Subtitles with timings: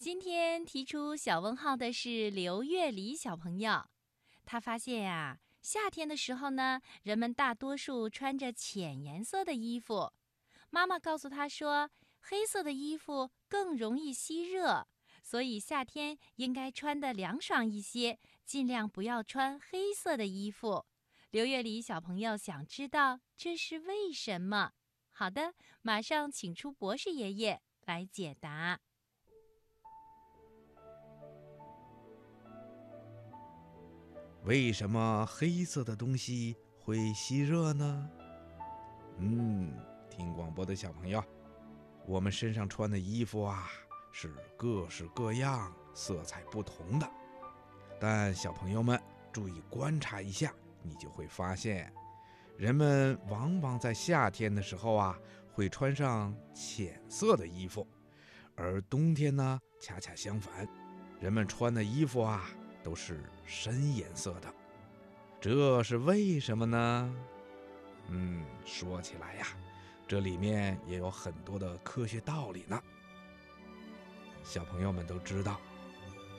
[0.00, 3.84] 今天提出小问号的是刘月黎小朋友，
[4.46, 10.10] 他发现呀、夏天的时候呢，人们大多数穿着浅颜色的衣服。
[10.70, 14.88] 妈妈告诉他说，黑色的衣服更容易吸热，
[15.22, 20.86] 所以夏天应该穿得凉爽一些，尽量不要穿黑色的衣服。
[21.30, 24.72] 刘月黎小朋友想知道这是为什么？
[25.10, 28.80] 好的，马上请出博士爷爷来解答。
[34.44, 38.10] 为什么黑色的东西会吸热呢？
[39.18, 39.70] 嗯，
[40.08, 41.22] 听广播的小朋友，
[42.06, 43.70] 我们身上穿的衣服啊
[44.10, 47.06] 是各式各样、色彩不同的。
[48.00, 48.98] 但小朋友们
[49.30, 51.92] 注意观察一下，你就会发现，
[52.56, 55.18] 人们往往在夏天的时候啊
[55.52, 57.86] 会穿上浅色的衣服，
[58.56, 60.66] 而冬天呢恰恰相反，
[61.20, 62.48] 人们穿的衣服啊。
[62.82, 64.52] 都是深颜色的，
[65.40, 67.14] 这是为什么呢？
[68.08, 69.46] 嗯，说起来呀，
[70.08, 72.82] 这里面也有很多的科学道理呢。
[74.42, 75.60] 小朋友们都知道，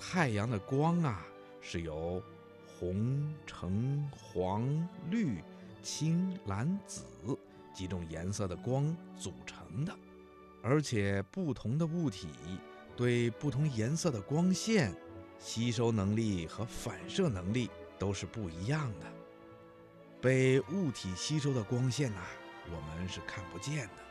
[0.00, 1.24] 太阳的光啊
[1.60, 2.22] 是由
[2.66, 5.42] 红、橙、黄、绿、
[5.82, 7.06] 青、蓝、紫
[7.72, 9.96] 几种颜色的光组成的，
[10.62, 12.28] 而且不同的物体
[12.96, 14.94] 对不同颜色的光线。
[15.38, 19.06] 吸收能力和反射能力都是不一样的。
[20.20, 22.26] 被物体吸收的光线呐、啊，
[22.70, 24.02] 我们是看不见的，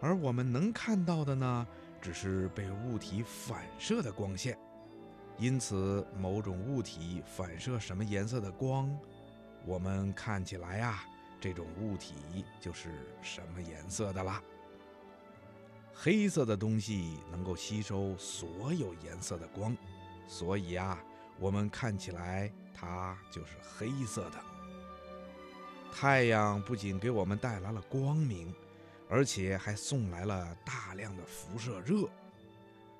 [0.00, 1.66] 而我们能看到的呢，
[2.00, 4.58] 只是被物体反射的光线。
[5.36, 8.88] 因此，某种物体反射什么颜色的光，
[9.66, 11.04] 我们看起来啊，
[11.40, 12.14] 这种物体
[12.60, 14.42] 就是什么颜色的啦。
[15.92, 19.76] 黑色的东西能够吸收所有颜色的光。
[20.26, 21.02] 所以啊，
[21.38, 24.38] 我们看起来它就是黑色的。
[25.92, 28.52] 太阳不仅给我们带来了光明，
[29.08, 32.08] 而且还送来了大量的辐射热。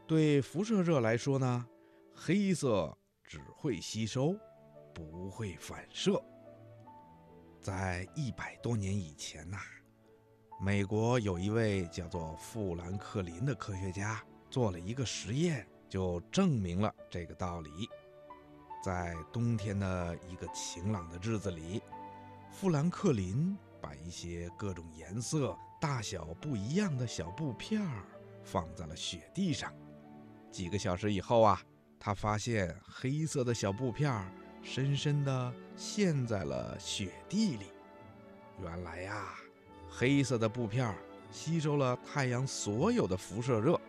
[0.07, 1.67] 对辐射热来说呢，
[2.15, 4.37] 黑色只会吸收，
[4.95, 6.23] 不会反射。
[7.61, 9.59] 在一百多年以前呐、
[10.61, 15.67] 美国有一位叫做富兰克林的科学家做了一个实验。
[15.89, 17.89] 就证明了这个道理。
[18.83, 21.83] 在冬天的一个晴朗的日子里，
[22.51, 28.05] 富兰克林把一些各种颜色、大小不一样的小布片儿
[28.43, 29.73] 放在了雪地上。
[30.51, 31.61] 几个小时以后啊，
[31.99, 34.31] 他发现黑色的小布片儿
[34.63, 37.73] 深深地陷在了雪地里。
[38.63, 39.35] 原来呀，
[39.89, 40.97] 黑色的布片儿
[41.31, 43.81] 吸收了太阳所有的辐射热，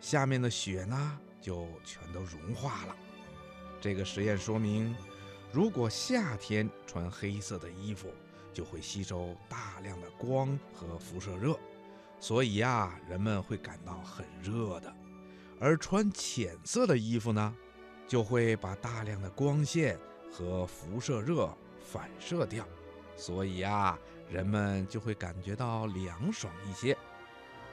[0.00, 1.20] 下面的雪呢？
[1.40, 2.96] 就全都融化了。
[3.80, 4.94] 这个实验说明，
[5.52, 8.08] 如果夏天穿黑色的衣服，
[8.52, 11.58] 就会吸收大量的光和辐射热，
[12.18, 14.94] 所以呀，人们会感到很热的。
[15.58, 17.56] 而穿浅色的衣服呢，
[18.06, 19.98] 就会把大量的光线
[20.32, 21.48] 和辐射热
[21.80, 22.66] 反射掉，
[23.16, 26.96] 所以呀，人们就会感觉到凉爽一些。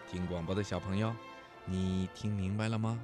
[0.10, 1.14] 听广播的小朋友，
[1.66, 3.00] 你听明白了吗？